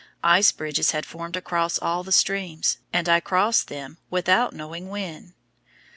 Ice 0.23 0.51
bridges 0.51 0.93
had 0.93 1.05
formed 1.05 1.35
across 1.35 1.77
all 1.77 2.03
the 2.03 2.11
streams, 2.11 2.79
and 2.91 3.07
I 3.07 3.19
crossed 3.19 3.67
them 3.67 3.99
without 4.09 4.51
knowing 4.51 4.89
when. 4.89 5.35